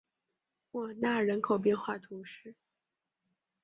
[0.71, 2.55] 莫尔纳人口变化图示